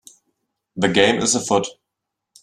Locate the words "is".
1.21-1.35